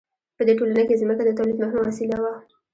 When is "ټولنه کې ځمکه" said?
0.59-1.23